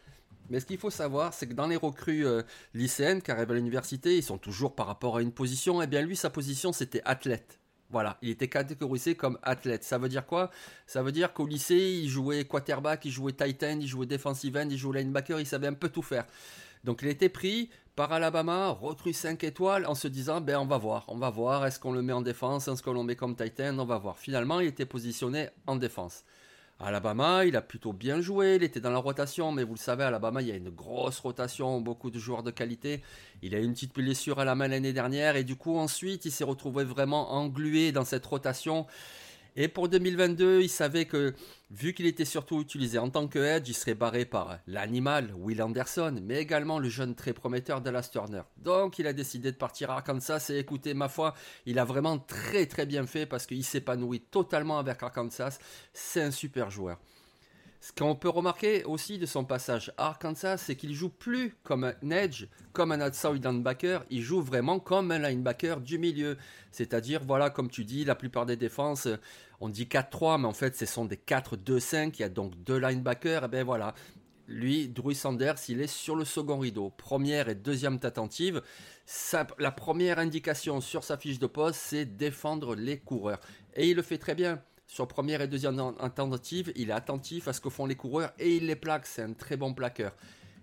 Mais 0.50 0.60
ce 0.60 0.66
qu'il 0.66 0.78
faut 0.78 0.90
savoir, 0.90 1.34
c'est 1.34 1.48
que 1.48 1.54
dans 1.54 1.68
les 1.68 1.78
recrues 1.78 2.28
euh, 2.28 2.42
lycéennes 2.74 3.22
qui 3.22 3.32
arrivent 3.32 3.52
à 3.52 3.56
l'université, 3.56 4.18
ils 4.18 4.24
sont 4.24 4.38
toujours 4.38 4.76
par 4.76 4.88
rapport 4.88 5.16
à 5.16 5.22
une 5.22 5.32
position. 5.32 5.82
Eh 5.82 5.88
bien 5.88 6.02
lui, 6.02 6.18
sa 6.18 6.30
position, 6.30 6.74
c'était 6.74 7.02
athlète. 7.06 7.62
Voilà, 7.92 8.18
il 8.22 8.30
était 8.30 8.48
catégorisé 8.48 9.16
comme 9.16 9.38
athlète. 9.44 9.84
Ça 9.84 9.98
veut 9.98 10.10
dire 10.10 10.26
quoi? 10.26 10.50
Ça 10.88 11.04
veut 11.04 11.12
dire 11.12 11.34
qu'au 11.34 11.46
lycée, 11.46 12.00
il 12.04 12.08
jouait 12.08 12.46
quarterback, 12.46 13.04
il 13.06 13.12
jouait 13.12 13.34
tight 13.34 13.62
end, 13.64 13.80
il 13.82 13.88
jouait 13.88 14.06
defensive 14.06 14.56
end, 14.56 14.68
il 14.70 14.78
jouait 14.78 15.02
linebacker, 15.02 15.40
il 15.40 15.46
savait 15.46 15.68
un 15.68 15.74
peu 15.74 15.90
tout 15.90 16.02
faire. 16.02 16.26
Donc 16.84 17.02
il 17.02 17.10
était 17.10 17.30
pris 17.30 17.70
par 17.96 18.14
Alabama, 18.14 18.70
recrue 18.70 19.14
5 19.14 19.44
étoiles, 19.44 19.86
en 19.86 19.96
se 19.96 20.08
disant, 20.08 20.40
ben 20.40 20.58
on 20.58 20.66
va 20.66 20.78
voir, 20.78 21.06
on 21.10 21.18
va 21.18 21.30
voir, 21.30 21.66
est-ce 21.66 21.80
qu'on 21.80 21.92
le 21.92 22.02
met 22.02 22.14
en 22.14 22.22
défense, 22.22 22.68
est-ce 22.68 22.82
qu'on 22.82 22.94
le 22.94 23.04
met 23.04 23.16
comme 23.16 23.36
tight 23.36 23.60
end, 23.60 23.78
on 23.78 23.86
va 23.86 23.98
voir. 23.98 24.18
Finalement, 24.18 24.62
il 24.62 24.68
était 24.68 24.86
positionné 24.86 25.50
en 25.68 25.76
défense. 25.76 26.24
Alabama, 26.84 27.46
il 27.46 27.56
a 27.56 27.62
plutôt 27.62 27.94
bien 27.94 28.22
joué, 28.22 28.56
il 28.56 28.64
était 28.64 28.80
dans 28.80 28.90
la 28.90 28.98
rotation, 28.98 29.52
mais 29.52 29.64
vous 29.64 29.74
le 29.74 29.80
savez, 29.80 30.04
Alabama, 30.04 30.42
il 30.42 30.48
y 30.48 30.52
a 30.52 30.56
une 30.56 30.72
grosse 30.72 31.20
rotation, 31.20 31.80
beaucoup 31.80 32.10
de 32.10 32.18
joueurs 32.18 32.42
de 32.42 32.50
qualité. 32.50 33.02
Il 33.44 33.54
a 33.54 33.60
eu 33.60 33.64
une 33.64 33.74
petite 33.74 33.94
blessure 33.94 34.40
à 34.40 34.46
la 34.46 34.56
main 34.56 34.68
l'année 34.68 34.94
dernière, 34.94 35.36
et 35.36 35.44
du 35.44 35.56
coup, 35.56 35.78
ensuite, 35.78 36.26
il 36.26 36.32
s'est 36.32 36.44
retrouvé 36.44 36.84
vraiment 36.84 37.34
englué 37.34 37.92
dans 37.92 38.04
cette 38.04 38.26
rotation. 38.26 38.88
Et 39.58 39.68
pour 39.68 39.90
2022, 39.90 40.62
il 40.62 40.70
savait 40.70 41.06
que, 41.06 41.34
vu 41.72 41.94
qu'il 41.94 42.06
était 42.06 42.26
surtout 42.26 42.62
utilisé 42.62 42.98
en 42.98 43.10
tant 43.10 43.28
que 43.28 43.40
edge, 43.40 43.68
il 43.68 43.74
serait 43.74 43.96
barré 43.96 44.24
par 44.24 44.60
l'animal, 44.66 45.34
Will 45.36 45.62
Anderson, 45.62 46.22
mais 46.24 46.38
également 46.42 46.80
le 46.80 46.88
jeune 46.88 47.16
très 47.16 47.34
prometteur 47.34 47.82
Dallas 47.82 48.10
Turner. 48.12 48.44
Donc, 48.58 48.98
il 48.98 49.08
a 49.08 49.14
décidé 49.14 49.52
de 49.52 49.58
partir 49.58 49.92
à 49.92 49.96
Arkansas 49.96 50.48
et 50.50 50.58
écoutez, 50.58 50.94
ma 50.94 51.10
foi, 51.10 51.34
il 51.66 51.80
a 51.80 51.86
vraiment 51.86 52.18
très 52.18 52.66
très 52.66 52.86
bien 52.86 53.06
fait 53.06 53.26
parce 53.26 53.46
qu'il 53.46 53.66
s'épanouit 53.66 54.22
totalement 54.22 54.80
avec 54.80 55.04
Arkansas. 55.04 55.60
C'est 55.94 56.22
un 56.22 56.32
super 56.32 56.72
joueur. 56.72 56.98
Ce 57.84 57.92
qu'on 57.92 58.14
peut 58.14 58.30
remarquer 58.30 58.84
aussi 58.84 59.18
de 59.18 59.26
son 59.26 59.44
passage 59.44 59.92
à 59.98 60.10
Arkansas, 60.10 60.58
c'est 60.58 60.76
qu'il 60.76 60.94
joue 60.94 61.10
plus 61.10 61.56
comme 61.64 61.84
un 61.84 62.12
edge, 62.12 62.46
comme 62.74 62.92
un 62.92 63.02
outside 63.02 63.44
linebacker, 63.44 64.06
il 64.12 64.22
joue 64.22 64.40
vraiment 64.40 64.80
comme 64.80 65.10
un 65.10 65.18
linebacker 65.18 65.82
du 65.82 65.98
milieu. 65.98 66.38
C'est-à-dire, 66.70 67.24
voilà, 67.26 67.50
comme 67.50 67.72
tu 67.72 67.84
dis, 67.84 68.06
la 68.06 68.14
plupart 68.14 68.46
des 68.46 68.56
défenses, 68.56 69.08
on 69.62 69.68
dit 69.68 69.86
4-3, 69.86 70.40
mais 70.40 70.48
en 70.48 70.54
fait, 70.54 70.76
ce 70.76 70.86
sont 70.86 71.06
des 71.06 71.16
4-2-5, 71.16 72.12
il 72.14 72.22
y 72.22 72.24
a 72.24 72.30
donc 72.30 72.54
deux 72.64 72.78
linebackers, 72.78 73.46
et 73.46 73.48
bien 73.48 73.64
voilà. 73.64 73.96
Lui, 74.48 74.88
Drew 74.88 75.14
Sanders, 75.16 75.56
il 75.68 75.82
est 75.82 75.88
sur 75.88 76.16
le 76.16 76.24
second 76.26 76.60
rideau. 76.60 76.92
Première 76.92 77.50
et 77.50 77.56
deuxième 77.56 77.98
tentative. 77.98 78.62
la 79.58 79.72
première 79.72 80.20
indication 80.20 80.82
sur 80.82 81.04
sa 81.04 81.18
fiche 81.18 81.40
de 81.40 81.48
poste, 81.48 81.80
c'est 81.82 82.06
défendre 82.06 82.76
les 82.76 83.00
coureurs. 83.00 83.40
Et 83.74 83.90
il 83.90 83.96
le 83.96 84.04
fait 84.04 84.20
très 84.20 84.36
bien. 84.36 84.62
Sur 84.92 85.08
première 85.08 85.40
et 85.40 85.48
deuxième 85.48 85.78
tentative, 86.14 86.74
il 86.76 86.90
est 86.90 86.94
attentif 86.94 87.48
à 87.48 87.54
ce 87.54 87.62
que 87.62 87.70
font 87.70 87.86
les 87.86 87.96
coureurs 87.96 88.34
et 88.38 88.58
il 88.58 88.66
les 88.66 88.76
plaque. 88.76 89.06
C'est 89.06 89.22
un 89.22 89.32
très 89.32 89.56
bon 89.56 89.74
plaqueur. 89.74 90.14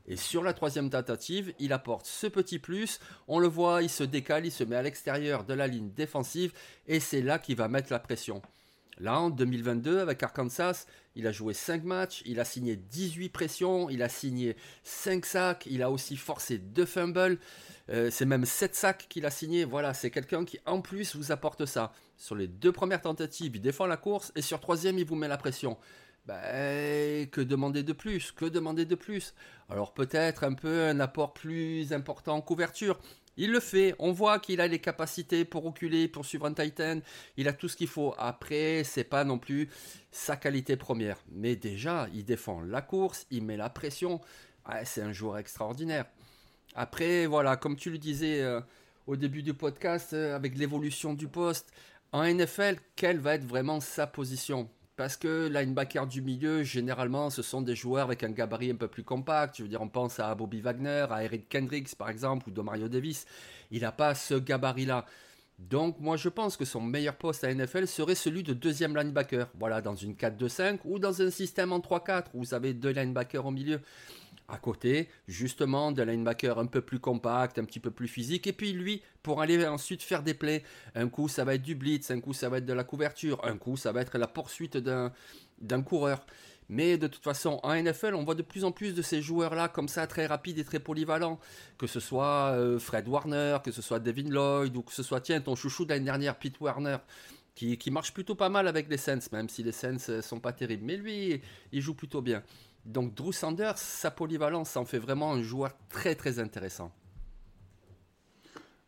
Et 0.07 0.17
sur 0.17 0.43
la 0.43 0.53
troisième 0.53 0.91
tentative, 0.91 1.55
il 1.59 1.73
apporte 1.73 2.05
ce 2.05 2.27
petit 2.27 2.59
plus. 2.59 3.01
On 3.27 3.39
le 3.39 3.49
voit, 3.49 3.83
il 3.83 3.89
se 3.89 4.05
décale, 4.05 4.45
il 4.45 4.53
se 4.53 4.65
met 4.65 4.77
à 4.77 4.83
l'extérieur 4.83 5.45
de 5.45 5.55
la 5.55 5.67
ligne 5.67 5.93
défensive 5.95 6.53
et 6.87 7.01
c'est 7.01 7.23
là 7.23 7.39
qu'il 7.39 7.57
va 7.57 7.69
mettre 7.69 7.91
la 7.91 8.01
pression. 8.01 8.43
Là, 8.99 9.19
en 9.19 9.31
2022, 9.31 9.99
avec 9.99 10.23
Arkansas, 10.23 10.85
il 11.15 11.27
a 11.27 11.33
joué 11.33 11.55
5 11.55 11.85
matchs, 11.85 12.23
il 12.27 12.39
a 12.39 12.45
signé 12.45 12.77
18 12.77 13.31
pressions, 13.31 13.89
il 13.89 14.03
a 14.03 14.11
signé 14.11 14.57
5 14.83 15.25
sacs, 15.25 15.67
il 15.71 15.83
a 15.83 15.91
aussi 15.91 16.19
forcé 16.19 16.59
2 16.59 16.85
fumbles. 16.85 17.39
Euh, 17.89 18.11
c'est 18.11 18.27
même 18.27 18.45
7 18.45 18.75
sacs 18.75 19.07
qu'il 19.09 19.25
a 19.25 19.31
signé. 19.31 19.65
Voilà, 19.65 19.95
c'est 19.95 20.11
quelqu'un 20.11 20.45
qui 20.45 20.59
en 20.67 20.83
plus 20.83 21.17
vous 21.17 21.33
apporte 21.33 21.65
ça. 21.65 21.95
Sur 22.19 22.35
les 22.35 22.49
deux 22.49 22.73
premières 22.73 23.01
tentatives, 23.01 23.57
il 23.57 23.63
défend 23.63 23.87
la 23.87 23.97
course 23.97 24.33
et 24.35 24.43
sur 24.43 24.61
troisième, 24.61 24.99
il 24.99 25.07
vous 25.07 25.15
met 25.15 25.29
la 25.29 25.39
pression. 25.39 25.79
Ben, 26.27 27.27
que 27.31 27.41
demander 27.41 27.83
de 27.83 27.95
plus? 27.95 28.33
Que 28.33 28.45
demander 28.45 28.85
de 28.85 28.97
plus? 28.97 29.35
Alors 29.71 29.95
peut-être 29.95 30.45
un 30.45 30.53
peu 30.53 30.83
un 30.83 31.01
apport 31.01 31.33
plus 31.33 31.93
important 31.93 32.35
en 32.35 32.43
couverture. 32.43 32.99
Il 33.39 33.53
le 33.53 33.61
fait. 33.61 33.95
On 34.01 34.11
voit 34.11 34.41
qu'il 34.41 34.61
a 34.61 34.67
les 34.67 34.81
capacités 34.81 35.45
pour 35.45 35.63
reculer, 35.63 36.09
pour 36.09 36.27
suivre 36.27 36.47
un 36.47 36.53
Titan. 36.53 36.99
Il 37.37 37.47
a 37.47 37.53
tout 37.53 37.69
ce 37.69 37.77
qu'il 37.77 37.87
faut. 37.87 38.15
Après, 38.19 38.83
c'est 38.85 39.05
pas 39.05 39.25
non 39.25 39.39
plus 39.39 39.71
sa 40.11 40.37
qualité 40.37 40.77
première. 40.77 41.19
Mais 41.31 41.55
déjà, 41.55 42.09
il 42.13 42.25
défend 42.25 42.61
la 42.63 42.83
course, 42.83 43.27
il 43.31 43.45
met 43.45 43.57
la 43.57 43.71
pression. 43.71 44.21
c'est 44.85 45.03
un 45.03 45.13
joueur 45.13 45.39
extraordinaire. 45.39 46.07
Après, 46.75 47.27
voilà, 47.27 47.57
comme 47.57 47.77
tu 47.77 47.91
le 47.91 47.99
disais 47.99 48.43
euh, 48.43 48.61
au 49.07 49.17
début 49.17 49.43
du 49.43 49.55
podcast, 49.55 50.13
euh, 50.13 50.37
avec 50.37 50.59
l'évolution 50.59 51.15
du 51.15 51.29
poste, 51.29 51.73
en 52.13 52.25
NFL, 52.25 52.77
quelle 52.97 53.19
va 53.19 53.35
être 53.35 53.45
vraiment 53.45 53.81
sa 53.81 54.07
position? 54.07 54.69
Parce 54.97 55.17
que 55.17 55.49
linebacker 55.49 56.07
du 56.07 56.23
milieu, 56.23 56.63
généralement, 56.63 57.31
ce 57.31 57.43
sont 57.43 57.63
des 57.63 57.77
joueurs 57.77 58.07
avec 58.07 58.25
un 58.25 58.31
gabarit 58.31 58.71
un 58.71 58.77
peu 58.77 58.89
plus 58.89 59.05
compact. 59.05 59.57
Je 59.59 59.63
veux 59.63 59.69
dire, 59.69 59.81
on 59.81 59.89
pense 59.89 60.19
à 60.19 60.35
Bobby 60.35 60.61
Wagner, 60.61 61.07
à 61.11 61.23
Eric 61.23 61.49
Kendricks, 61.49 61.95
par 61.95 62.11
exemple, 62.11 62.49
ou 62.49 62.51
de 62.51 62.61
Mario 62.61 62.89
Davis. 62.89 63.27
Il 63.71 63.83
n'a 63.83 63.93
pas 63.93 64.15
ce 64.15 64.35
gabarit-là. 64.35 65.05
Donc, 65.59 66.01
moi, 66.01 66.17
je 66.17 66.29
pense 66.29 66.57
que 66.57 66.65
son 66.65 66.81
meilleur 66.81 67.15
poste 67.15 67.45
à 67.45 67.53
NFL 67.53 67.87
serait 67.87 68.15
celui 68.15 68.43
de 68.43 68.55
deuxième 68.55 68.97
linebacker. 68.97 69.49
Voilà, 69.59 69.81
dans 69.81 69.95
une 69.95 70.15
4-2-5 70.15 70.79
ou 70.85 70.99
dans 70.99 71.21
un 71.21 71.31
système 71.31 71.73
en 71.73 71.81
3-4 71.81 72.27
où 72.35 72.41
vous 72.41 72.55
avez 72.55 72.75
deux 72.75 72.91
linebackers 72.91 73.45
au 73.45 73.51
milieu 73.51 73.81
à 74.49 74.57
côté, 74.57 75.09
justement, 75.29 75.93
de 75.93 76.03
linebacker 76.03 76.59
un 76.59 76.67
peu 76.67 76.81
plus 76.81 76.99
compact, 76.99 77.59
un 77.59 77.65
petit 77.65 77.81
peu 77.81 77.91
plus 77.91 78.09
physique. 78.09 78.47
Et 78.47 78.53
puis 78.53 78.73
lui, 78.73 79.03
pour 79.23 79.43
aller 79.43 79.67
ensuite 79.67 80.03
faire 80.03 80.23
des 80.23 80.35
plays, 80.35 80.65
un 80.95 81.09
coup 81.09 81.29
ça 81.29 81.45
va 81.45 81.55
être 81.55 81.63
du 81.63 81.75
blitz, 81.75 82.11
un 82.11 82.21
coup 82.21 82.33
ça 82.33 82.49
va 82.49 82.59
être 82.59 82.67
de 82.67 82.73
la 82.73 82.85
couverture, 82.85 83.45
un 83.45 83.59
coup 83.59 83.77
ça 83.77 83.93
va 83.93 84.01
être 84.01 84.17
la 84.17 84.27
poursuite 84.27 84.77
d'un 84.79 85.83
coureur. 85.83 86.25
Mais 86.71 86.99
de 86.99 87.07
toute 87.07 87.23
façon, 87.23 87.61
en 87.63 87.75
NFL, 87.75 88.15
on 88.15 88.25
voit 88.25 88.35
de 88.35 88.43
plus 88.43 88.65
en 88.65 88.73
plus 88.73 88.95
de 88.95 89.01
ces 89.01 89.23
joueurs-là 89.23 89.69
comme 89.69 89.89
ça, 89.89 90.07
très 90.07 90.27
rapides 90.27 90.59
et 90.59 90.65
très 90.65 90.81
polyvalents. 90.81 91.39
Que 91.79 91.87
ce 91.87 91.99
soit 92.01 92.53
euh, 92.53 92.79
Fred 92.79 93.09
Warner, 93.09 93.59
que 93.65 93.71
ce 93.71 93.81
soit 93.81 94.01
Devin 94.01 94.29
Lloyd, 94.29 94.77
ou 94.77 94.83
que 94.83 94.93
ce 94.93 95.03
soit, 95.03 95.21
tiens, 95.21 95.41
ton 95.41 95.57
chouchou 95.57 95.87
de 95.87 95.97
dernière, 95.97 96.39
Pete 96.39 96.61
Warner, 96.61 96.99
qui, 97.55 97.79
qui, 97.79 97.91
marche 97.91 98.13
plutôt 98.13 98.35
pas 98.35 98.51
mal 98.51 98.69
avec 98.69 98.89
les 98.91 98.99
Saints, 98.99 99.19
même 99.33 99.49
si 99.49 99.63
les 99.63 99.73
Saints 99.73 100.11
euh, 100.11 100.21
sont 100.21 100.41
pas 100.41 100.53
terribles. 100.53 100.85
Mais 100.85 100.97
lui, 100.97 101.41
il 101.73 101.81
joue 101.81 101.95
plutôt 101.95 102.21
bien. 102.21 102.43
Donc 102.85 103.15
Drew 103.15 103.33
Sanders, 103.33 103.79
sa 103.79 104.11
polyvalence 104.11 104.77
en 104.77 104.85
fait 104.85 104.99
vraiment 104.99 105.33
un 105.33 105.43
joueur 105.43 105.71
très 105.89 106.15
très 106.15 106.39
intéressant. 106.39 106.93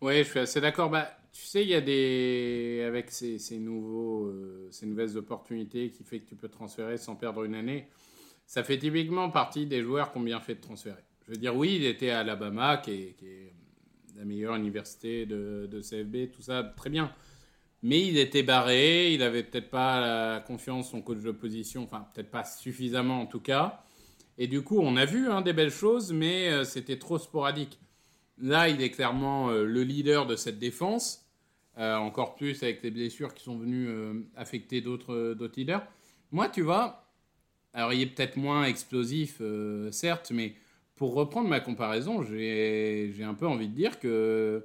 Oui, 0.01 0.19
je 0.19 0.31
suis 0.31 0.39
assez 0.39 0.61
d'accord. 0.61 0.89
Bah, 0.89 1.11
tu 1.33 1.43
sais, 1.43 1.63
il 1.63 1.69
y 1.69 1.75
a 1.75 1.81
des. 1.81 2.85
Avec 2.87 3.11
ces, 3.11 3.39
nouveaux, 3.59 4.27
euh, 4.27 4.69
ces 4.71 4.87
nouvelles 4.87 5.17
opportunités 5.17 5.91
qui 5.91 6.03
fait 6.03 6.21
que 6.21 6.29
tu 6.29 6.37
peux 6.37 6.49
transférer 6.49 6.97
sans 6.97 7.17
perdre 7.17 7.45
une 7.45 7.55
année, 7.55 7.89
ça 8.47 8.65
fait 8.65 8.79
typiquement 8.79 9.31
partie 9.31 9.67
des 9.67 9.83
joueurs 9.83 10.13
qui 10.13 10.19
ont 10.19 10.23
bien 10.23 10.41
fait 10.41 10.55
de 10.55 10.61
transférer. 10.61 11.05
Je 11.27 11.33
veux 11.33 11.37
dire, 11.37 11.55
oui, 11.55 11.77
il 11.77 11.85
était 11.85 12.11
à 12.11 12.21
Alabama, 12.21 12.79
qui 12.79 12.91
est, 12.91 13.53
la 14.17 14.25
meilleure 14.25 14.57
université 14.57 15.25
de, 15.25 15.81
CFB, 15.81 16.33
tout 16.33 16.43
ça, 16.43 16.65
très 16.77 16.91
bien. 16.91 17.13
Mais 17.83 18.07
il 18.07 18.19
était 18.19 18.43
barré, 18.43 19.15
il 19.15 19.23
avait 19.23 19.43
peut-être 19.43 19.71
pas 19.71 20.01
la 20.01 20.41
confiance 20.41 20.91
son 20.91 21.01
coach 21.01 21.21
de 21.21 21.31
position, 21.31 21.85
enfin, 21.85 22.07
peut-être 22.15 22.31
pas 22.31 22.45
suffisamment 22.45 23.23
en 23.23 23.27
tout 23.27 23.41
cas. 23.41 23.85
Et 24.37 24.47
du 24.47 24.63
coup, 24.63 24.79
on 24.81 24.97
a 24.97 25.05
vu 25.05 25.29
hein, 25.29 25.43
des 25.43 25.53
belles 25.53 25.71
choses, 25.71 26.13
mais 26.13 26.49
euh, 26.49 26.65
c'était 26.65 26.99
trop 26.99 27.19
sporadique. 27.19 27.79
Là, 28.39 28.69
il 28.69 28.81
est 28.83 28.91
clairement 28.91 29.51
euh, 29.51 29.65
le 29.65 29.83
leader 29.83 30.27
de 30.27 30.37
cette 30.37 30.59
défense, 30.59 31.27
euh, 31.79 31.97
encore 31.97 32.37
plus 32.37 32.63
avec 32.63 32.83
les 32.83 32.91
blessures 32.91 33.35
qui 33.35 33.45
sont 33.45 33.59
venues 33.59 33.89
affecter 34.37 34.81
d'autres 34.81 35.37
leaders. 35.57 35.87
Moi, 36.33 36.49
tu 36.49 36.63
vois, 36.63 37.07
alors 37.75 37.93
il 37.93 38.01
est 38.01 38.07
peut-être 38.07 38.37
moins 38.37 38.65
explosif, 38.65 39.43
certes, 39.91 40.31
mais 40.35 40.55
pour 40.97 41.15
reprendre 41.15 41.49
ma 41.49 41.61
comparaison, 41.61 42.23
j'ai 42.23 43.13
un 43.23 43.35
peu 43.35 43.47
envie 43.47 43.69
de 43.69 43.75
dire 43.75 43.99
que 43.99 44.65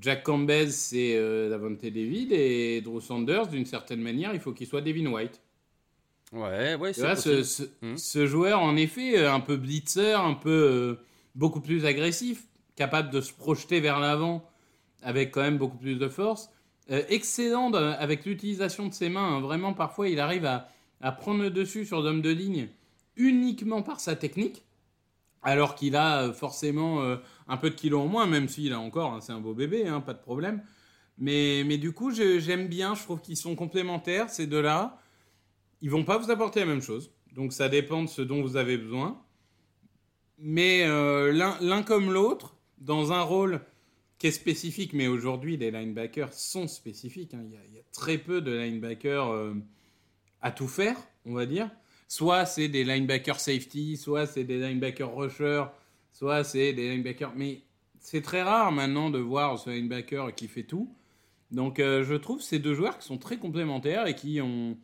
Jack 0.00 0.22
Campbell, 0.22 0.72
c'est 0.72 1.18
Davante 1.50 1.82
David, 1.82 2.32
et 2.32 2.80
Drew 2.80 3.00
Sanders, 3.00 3.48
d'une 3.48 3.66
certaine 3.66 4.00
manière, 4.00 4.34
il 4.34 4.40
faut 4.40 4.52
qu'il 4.52 4.66
soit 4.66 4.80
Devin 4.80 5.06
White. 5.06 5.40
Ouais, 6.32 6.76
ouais, 6.76 6.94
c'est 6.94 7.14
ce, 7.14 7.62
hmm. 7.82 7.96
ce, 7.98 8.26
joueur, 8.26 8.60
en 8.60 8.74
effet, 8.76 9.18
euh, 9.18 9.32
un 9.32 9.40
peu 9.40 9.56
blitzer, 9.56 10.14
un 10.14 10.32
peu 10.32 10.50
euh, 10.50 10.94
beaucoup 11.34 11.60
plus 11.60 11.84
agressif, 11.84 12.44
capable 12.74 13.10
de 13.10 13.20
se 13.20 13.32
projeter 13.34 13.80
vers 13.80 14.00
l'avant 14.00 14.48
avec 15.02 15.30
quand 15.30 15.42
même 15.42 15.58
beaucoup 15.58 15.76
plus 15.76 15.96
de 15.96 16.08
force. 16.08 16.50
Euh, 16.90 17.02
excellent 17.10 17.70
avec 17.72 18.24
l'utilisation 18.24 18.86
de 18.86 18.94
ses 18.94 19.10
mains. 19.10 19.36
Hein. 19.36 19.40
Vraiment, 19.40 19.74
parfois, 19.74 20.08
il 20.08 20.20
arrive 20.20 20.46
à, 20.46 20.68
à 21.02 21.12
prendre 21.12 21.42
le 21.42 21.50
dessus 21.50 21.84
sur 21.84 22.00
l'homme 22.00 22.22
de 22.22 22.30
ligne 22.30 22.68
uniquement 23.16 23.82
par 23.82 24.00
sa 24.00 24.16
technique, 24.16 24.62
alors 25.42 25.74
qu'il 25.74 25.96
a 25.96 26.32
forcément 26.32 27.02
un 27.48 27.56
peu 27.56 27.70
de 27.70 27.74
kilos 27.74 28.02
en 28.02 28.06
moins, 28.06 28.26
même 28.26 28.48
s'il 28.48 28.72
a 28.72 28.78
encore, 28.80 29.12
hein, 29.12 29.20
c'est 29.20 29.32
un 29.32 29.40
beau 29.40 29.54
bébé, 29.54 29.86
hein, 29.86 30.00
pas 30.00 30.14
de 30.14 30.20
problème. 30.20 30.62
Mais, 31.18 31.78
du 31.78 31.92
coup, 31.92 32.10
j'aime 32.10 32.68
bien, 32.68 32.94
je 32.94 33.02
trouve 33.02 33.20
qu'ils 33.20 33.36
sont 33.36 33.54
complémentaires, 33.54 34.30
ces 34.30 34.46
deux-là. 34.46 34.98
Ils 35.80 35.90
vont 35.90 36.04
pas 36.04 36.18
vous 36.18 36.30
apporter 36.30 36.60
la 36.60 36.66
même 36.66 36.82
chose. 36.82 37.12
Donc 37.34 37.52
ça 37.52 37.68
dépend 37.68 38.02
de 38.02 38.08
ce 38.08 38.22
dont 38.22 38.42
vous 38.42 38.56
avez 38.56 38.76
besoin. 38.76 39.22
Mais 40.38 40.84
euh, 40.84 41.32
l'un 41.32 41.82
comme 41.82 42.12
l'autre, 42.12 42.56
dans 42.78 43.12
un 43.12 43.22
rôle 43.22 43.60
qui 44.18 44.26
est 44.26 44.32
spécifique, 44.32 44.92
mais 44.92 45.06
aujourd'hui 45.06 45.56
les 45.56 45.70
linebackers 45.70 46.32
sont 46.32 46.68
spécifiques. 46.68 47.34
Hein. 47.34 47.44
Il, 47.44 47.74
y 47.74 47.78
a, 47.78 47.82
très 47.92 48.18
peu 48.18 48.40
de 48.40 48.52
linebackers 48.52 49.28
euh, 49.28 49.54
à 50.40 50.50
tout 50.50 50.68
faire, 50.68 50.96
on 51.24 51.34
va 51.34 51.46
dire. 51.46 51.70
Soit 52.12 52.44
c'est 52.44 52.68
des 52.68 52.84
linebackers 52.84 53.40
safety, 53.40 53.96
soit 53.96 54.26
c'est 54.26 54.44
des 54.44 54.58
linebackers 54.58 55.16
rusher, 55.16 55.64
soit 56.12 56.44
c'est 56.44 56.74
des 56.74 56.90
linebackers. 56.90 57.32
Mais 57.34 57.62
c'est 58.00 58.20
très 58.20 58.42
rare 58.42 58.70
maintenant 58.70 59.08
de 59.08 59.18
voir 59.18 59.58
ce 59.58 59.70
linebacker 59.70 60.34
qui 60.34 60.46
fait 60.46 60.64
tout. 60.64 60.94
Donc 61.52 61.78
euh, 61.78 62.04
je 62.04 62.12
trouve 62.12 62.42
ces 62.42 62.58
deux 62.58 62.74
joueurs 62.74 62.98
qui 62.98 63.06
sont 63.06 63.16
très 63.16 63.38
complémentaires 63.38 64.06
et 64.06 64.14
qui 64.14 64.42
ont 64.42 64.76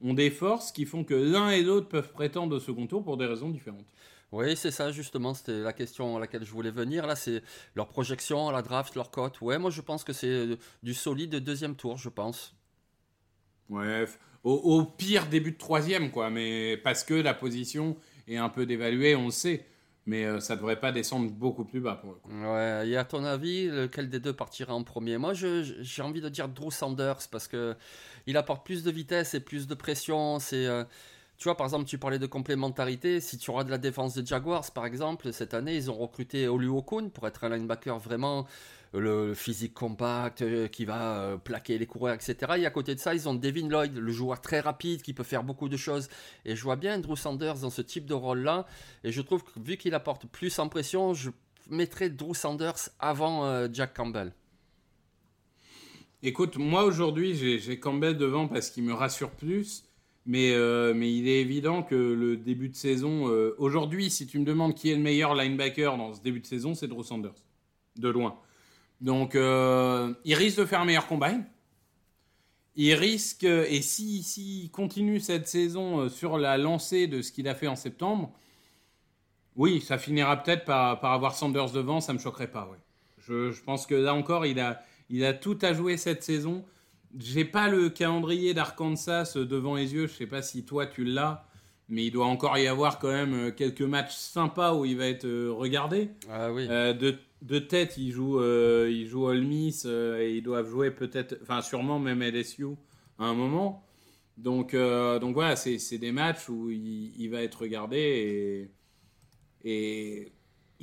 ont 0.00 0.12
des 0.12 0.32
forces 0.32 0.72
qui 0.72 0.84
font 0.84 1.04
que 1.04 1.14
l'un 1.14 1.50
et 1.50 1.62
l'autre 1.62 1.86
peuvent 1.86 2.10
prétendre 2.10 2.56
au 2.56 2.58
second 2.58 2.88
tour 2.88 3.04
pour 3.04 3.16
des 3.16 3.26
raisons 3.26 3.50
différentes. 3.50 3.86
Oui, 4.32 4.56
c'est 4.56 4.72
ça 4.72 4.90
justement, 4.90 5.34
c'était 5.34 5.60
la 5.60 5.72
question 5.72 6.16
à 6.16 6.18
laquelle 6.18 6.44
je 6.44 6.50
voulais 6.50 6.72
venir. 6.72 7.06
Là, 7.06 7.14
c'est 7.14 7.44
leur 7.76 7.86
projection, 7.86 8.50
la 8.50 8.60
draft, 8.60 8.96
leur 8.96 9.12
cote. 9.12 9.40
Ouais, 9.40 9.56
moi 9.56 9.70
je 9.70 9.82
pense 9.82 10.02
que 10.02 10.12
c'est 10.12 10.58
du 10.82 10.94
solide 10.94 11.36
deuxième 11.36 11.76
tour, 11.76 11.96
je 11.96 12.08
pense. 12.08 12.56
Ouais, 13.70 14.04
au, 14.44 14.84
pire 14.84 15.26
début 15.26 15.52
de 15.52 15.58
troisième, 15.58 16.10
quoi, 16.10 16.30
mais 16.30 16.76
parce 16.76 17.04
que 17.04 17.14
la 17.14 17.34
position 17.34 17.96
est 18.28 18.36
un 18.36 18.48
peu 18.48 18.66
dévaluée, 18.66 19.14
on 19.14 19.26
le 19.26 19.30
sait. 19.30 19.66
Mais 20.04 20.24
euh, 20.24 20.40
ça 20.40 20.56
devrait 20.56 20.80
pas 20.80 20.90
descendre 20.90 21.30
beaucoup 21.30 21.64
plus 21.64 21.80
bas 21.80 21.94
pour 21.94 22.10
le 22.10 22.16
coup. 22.16 22.30
Ouais, 22.30 22.88
et 22.88 22.96
à 22.96 23.04
ton 23.04 23.22
avis, 23.22 23.68
lequel 23.68 24.10
des 24.10 24.18
deux 24.18 24.32
partira 24.32 24.74
en 24.74 24.82
premier? 24.82 25.16
Moi, 25.16 25.32
j'ai 25.32 26.02
envie 26.02 26.20
de 26.20 26.28
dire 26.28 26.48
Drew 26.48 26.72
Sanders 26.72 27.28
parce 27.30 27.46
que 27.46 27.76
il 28.26 28.36
apporte 28.36 28.64
plus 28.64 28.82
de 28.82 28.90
vitesse 28.90 29.34
et 29.34 29.40
plus 29.40 29.68
de 29.68 29.74
pression. 29.74 30.40
C'est, 30.40 30.66
euh, 30.66 30.82
tu 31.38 31.44
vois, 31.44 31.56
par 31.56 31.66
exemple, 31.66 31.84
tu 31.84 31.98
parlais 31.98 32.18
de 32.18 32.26
complémentarité. 32.26 33.20
Si 33.20 33.38
tu 33.38 33.50
auras 33.50 33.62
de 33.62 33.70
la 33.70 33.78
défense 33.78 34.14
de 34.14 34.26
Jaguars, 34.26 34.68
par 34.72 34.86
exemple, 34.86 35.32
cette 35.32 35.54
année, 35.54 35.76
ils 35.76 35.88
ont 35.88 35.96
recruté 35.96 36.48
Olu 36.48 36.68
Okun 36.68 37.10
pour 37.10 37.28
être 37.28 37.44
un 37.44 37.56
linebacker 37.56 37.96
vraiment 37.98 38.46
le 38.92 39.34
physique 39.34 39.74
compact 39.74 40.42
euh, 40.42 40.68
qui 40.68 40.84
va 40.84 41.38
plaquer 41.42 41.78
les 41.78 41.86
coureurs, 41.86 42.14
etc. 42.14 42.36
Et 42.58 42.66
à 42.66 42.70
côté 42.70 42.94
de 42.94 43.00
ça, 43.00 43.14
ils 43.14 43.28
ont 43.28 43.34
Devin 43.34 43.68
Lloyd, 43.68 43.96
le 43.96 44.12
joueur 44.12 44.40
très 44.40 44.60
rapide 44.60 45.02
qui 45.02 45.14
peut 45.14 45.22
faire 45.22 45.44
beaucoup 45.44 45.68
de 45.68 45.76
choses. 45.76 46.08
Et 46.44 46.56
je 46.56 46.62
vois 46.62 46.76
bien 46.76 46.98
Drew 46.98 47.16
Sanders 47.16 47.58
dans 47.60 47.70
ce 47.70 47.82
type 47.82 48.06
de 48.06 48.14
rôle-là. 48.14 48.66
Et 49.04 49.12
je 49.12 49.20
trouve 49.22 49.42
que 49.42 49.58
vu 49.60 49.76
qu'il 49.76 49.94
apporte 49.94 50.26
plus 50.26 50.58
en 50.58 50.68
pression, 50.68 51.14
je 51.14 51.30
mettrais 51.70 52.10
Drew 52.10 52.34
Sanders 52.34 52.90
avant 52.98 53.68
Jack 53.72 53.94
Campbell. 53.94 54.32
Écoute, 56.24 56.56
moi 56.56 56.84
aujourd'hui, 56.84 57.34
j'ai 57.34 57.80
Campbell 57.80 58.16
devant 58.16 58.46
parce 58.46 58.70
qu'il 58.70 58.84
me 58.84 58.92
rassure 58.92 59.30
plus. 59.30 59.84
Mais, 60.24 60.52
euh, 60.52 60.94
mais 60.94 61.12
il 61.12 61.26
est 61.26 61.40
évident 61.40 61.82
que 61.82 61.94
le 61.94 62.36
début 62.36 62.68
de 62.68 62.76
saison. 62.76 63.28
Euh, 63.28 63.54
aujourd'hui, 63.58 64.10
si 64.10 64.26
tu 64.26 64.38
me 64.38 64.44
demandes 64.44 64.74
qui 64.74 64.90
est 64.90 64.94
le 64.94 65.02
meilleur 65.02 65.34
linebacker 65.34 65.96
dans 65.96 66.14
ce 66.14 66.20
début 66.20 66.40
de 66.40 66.46
saison, 66.46 66.74
c'est 66.74 66.86
Drew 66.86 67.02
Sanders. 67.02 67.34
De 67.96 68.08
loin. 68.08 68.38
Donc, 69.02 69.34
euh, 69.34 70.14
il 70.24 70.34
risque 70.34 70.58
de 70.58 70.64
faire 70.64 70.80
un 70.80 70.86
meilleur 70.86 71.06
combine. 71.06 71.44
Il 72.74 72.94
risque. 72.94 73.44
Et 73.44 73.82
s'il 73.82 74.22
si, 74.22 74.70
continue 74.72 75.20
cette 75.20 75.46
saison 75.46 76.08
sur 76.08 76.38
la 76.38 76.56
lancée 76.56 77.06
de 77.06 77.20
ce 77.20 77.30
qu'il 77.30 77.46
a 77.48 77.54
fait 77.54 77.66
en 77.66 77.76
septembre, 77.76 78.32
oui, 79.56 79.82
ça 79.82 79.98
finira 79.98 80.42
peut-être 80.42 80.64
par, 80.64 80.98
par, 81.00 81.12
avoir 81.12 81.34
Sanders 81.34 81.72
devant, 81.72 82.00
ça 82.00 82.14
me 82.14 82.18
choquerait 82.18 82.50
pas. 82.50 82.66
Ouais. 82.70 82.78
Je, 83.18 83.50
je 83.50 83.62
pense 83.62 83.86
que 83.86 83.94
là 83.94 84.14
encore, 84.14 84.46
il 84.46 84.58
a 84.58 84.82
il 85.12 85.26
a 85.26 85.34
tout 85.34 85.58
à 85.60 85.74
jouer 85.74 85.98
cette 85.98 86.22
saison. 86.22 86.64
J'ai 87.18 87.44
pas 87.44 87.68
le 87.68 87.90
calendrier 87.90 88.54
d'Arkansas 88.54 89.34
devant 89.36 89.76
les 89.76 89.92
yeux. 89.92 90.06
Je 90.06 90.14
sais 90.14 90.26
pas 90.26 90.40
si 90.40 90.64
toi 90.64 90.86
tu 90.86 91.04
l'as, 91.04 91.46
mais 91.90 92.06
il 92.06 92.10
doit 92.10 92.24
encore 92.24 92.56
y 92.56 92.66
avoir 92.66 92.98
quand 92.98 93.12
même 93.12 93.34
euh, 93.34 93.50
quelques 93.50 93.82
matchs 93.82 94.14
sympas 94.14 94.72
où 94.72 94.86
il 94.86 94.96
va 94.96 95.06
être 95.06 95.26
euh, 95.26 95.52
regardé. 95.52 96.08
Ah 96.30 96.50
oui. 96.50 96.66
Euh, 96.70 96.94
de, 96.94 97.18
de, 97.42 97.58
tête, 97.58 97.96
il 97.98 98.10
joue, 98.12 98.42
il 98.42 99.06
joue 99.06 99.26
Ole 99.26 99.42
Miss 99.42 99.84
et 99.84 100.34
ils 100.36 100.42
doivent 100.42 100.68
jouer 100.68 100.90
peut-être, 100.90 101.38
enfin 101.42 101.60
sûrement 101.60 101.98
même 101.98 102.22
LSU 102.22 102.66
à 103.18 103.24
un 103.24 103.34
moment. 103.34 103.84
Donc, 104.38 104.74
donc 104.74 105.34
voilà, 105.34 105.56
c'est 105.56 105.98
des 105.98 106.12
matchs 106.12 106.48
où 106.48 106.70
il, 106.70 107.28
va 107.28 107.42
être 107.42 107.62
regardé 107.62 108.70
et, 109.64 110.32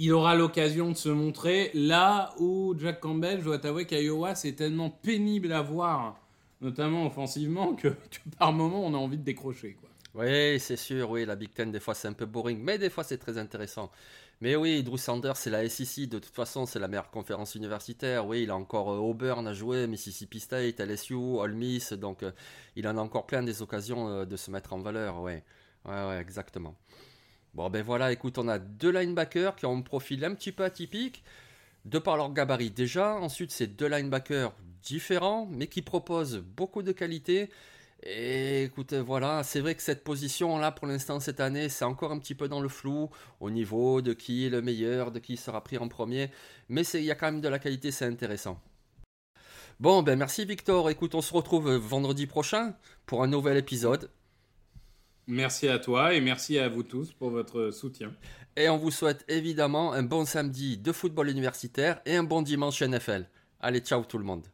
il 0.02 0.14
aura 0.14 0.34
l'occasion 0.34 0.92
de 0.92 0.96
se 0.96 1.10
montrer 1.10 1.72
là 1.74 2.34
où 2.40 2.74
Jack 2.80 3.02
Campbell, 3.02 3.40
je 3.40 3.46
dois 3.46 3.60
t'avouer 3.60 3.86
qu'Iowa, 3.86 4.34
c'est 4.34 4.54
tellement 4.54 4.90
pénible 4.90 5.52
à 5.52 5.62
voir, 5.62 6.22
notamment 6.62 7.06
offensivement, 7.06 7.76
que, 7.76 7.88
que 8.10 8.30
par 8.38 8.54
moment 8.54 8.86
on 8.86 8.94
a 8.94 8.98
envie 8.98 9.18
de 9.18 9.24
décrocher. 9.24 9.74
Quoi. 9.74 9.90
Oui, 10.16 10.58
c'est 10.60 10.78
sûr, 10.78 11.10
oui, 11.10 11.26
la 11.26 11.36
Big 11.36 11.54
Ten, 11.54 11.70
des 11.70 11.82
fois 11.82 11.96
c'est 11.96 12.08
un 12.08 12.14
peu 12.14 12.26
boring, 12.26 12.60
mais 12.62 12.78
des 12.78 12.90
fois 12.90 13.04
c'est 13.04 13.18
très 13.18 13.38
intéressant. 13.38 13.92
Mais 14.42 14.56
oui, 14.56 14.84
Drew 14.84 14.98
Sanders, 14.98 15.36
c'est 15.36 15.50
la 15.50 15.68
SEC, 15.68 16.08
de 16.08 16.18
toute 16.18 16.34
façon, 16.34 16.66
c'est 16.66 16.80
la 16.80 16.88
meilleure 16.88 17.12
conférence 17.12 17.56
universitaire. 17.56 18.26
Oui, 18.26 18.44
il 18.44 18.52
a 18.52 18.56
encore 18.56 18.94
euh, 18.94 18.98
Auburn 18.98 19.46
à 19.46 19.54
jouer, 19.54 19.86
Mississippi 19.86 20.40
State, 20.40 20.80
LSU, 20.80 21.14
Ole 21.16 21.54
Miss, 21.54 21.92
donc 21.92 22.24
euh, 22.24 22.32
il 22.78 22.88
en 22.88 22.98
a 22.98 23.02
encore 23.02 23.26
plein 23.26 23.44
des 23.44 23.62
occasions 23.62 24.08
euh, 24.08 24.26
de 24.26 24.38
se 24.38 24.50
mettre 24.50 24.72
en 24.72 24.80
valeur, 24.80 25.22
ouais, 25.22 25.44
exactement. 26.20 26.76
Bon, 27.54 27.70
ben 27.70 27.84
voilà, 27.84 28.14
écoute, 28.14 28.38
on 28.38 28.48
a 28.48 28.60
deux 28.60 28.92
linebackers 28.92 29.58
qui 29.58 29.66
ont 29.66 29.78
un 29.78 29.82
profil 29.82 30.24
un 30.24 30.34
petit 30.36 30.54
peu 30.54 30.64
atypique, 30.64 31.22
de 31.84 32.00
par 32.00 32.16
leur 32.16 32.32
gabarit 32.32 32.72
déjà. 32.72 33.16
Ensuite, 33.16 33.52
c'est 33.52 33.68
deux 33.68 33.88
linebackers 33.88 34.54
différents, 34.82 35.48
mais 35.52 35.68
qui 35.68 35.82
proposent 35.82 36.38
beaucoup 36.38 36.82
de 36.82 36.94
qualité. 36.94 37.50
Et 38.04 38.64
écoutez, 38.64 39.02
voilà, 39.02 39.44
c'est 39.44 39.60
vrai 39.60 39.76
que 39.76 39.82
cette 39.82 40.04
position-là, 40.04 40.72
pour 40.72 40.88
l'instant, 40.88 41.20
cette 41.20 41.40
année, 41.42 41.68
c'est 41.68 41.86
encore 41.86 42.12
un 42.12 42.20
petit 42.20 42.36
peu 42.36 42.48
dans 42.48 42.62
le 42.62 42.70
flou 42.70 43.10
au 43.40 43.50
niveau 43.50 44.02
de 44.02 44.14
qui 44.14 44.46
est 44.46 44.50
le 44.50 44.62
meilleur, 44.62 45.12
de 45.12 45.20
qui 45.20 45.36
sera 45.36 45.64
pris 45.64 45.78
en 45.78 45.90
premier. 45.90 46.32
Mais 46.70 46.84
il 46.84 47.04
y 47.04 47.12
a 47.12 47.16
quand 47.16 47.28
même 47.28 47.42
de 47.42 47.50
la 47.50 47.60
qualité, 47.60 47.92
c'est 47.92 48.06
intéressant. 48.06 48.62
Bon, 49.80 50.04
ben 50.04 50.18
merci 50.18 50.46
Victor. 50.46 50.90
Écoute, 50.90 51.16
on 51.16 51.22
se 51.22 51.34
retrouve 51.34 51.74
vendredi 51.76 52.26
prochain 52.26 52.74
pour 53.06 53.24
un 53.24 53.28
nouvel 53.28 53.58
épisode. 53.58 54.10
Merci 55.28 55.68
à 55.68 55.78
toi 55.78 56.14
et 56.14 56.22
merci 56.22 56.58
à 56.58 56.68
vous 56.70 56.84
tous 56.84 57.14
pour 57.14 57.30
votre 57.30 57.72
soutien. 57.72 58.12
Et 58.56 58.68
on 58.68 58.78
vous 58.78 58.92
souhaite 58.92 59.24
évidemment 59.28 59.94
un 59.94 60.04
bon 60.04 60.26
samedi 60.26 60.78
de 60.78 60.92
football 60.92 61.30
universitaire 61.30 62.02
et 62.06 62.16
un 62.16 62.24
bon 62.24 62.42
dimanche 62.42 62.82
NFL. 62.82 63.30
Allez, 63.62 63.80
ciao 63.80 64.04
tout 64.04 64.18
le 64.18 64.26
monde. 64.26 64.48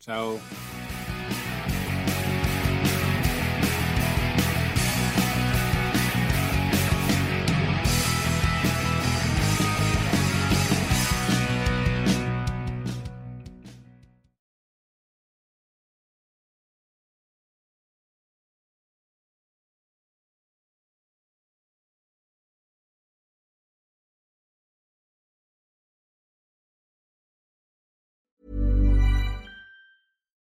Ciao. 0.00 0.38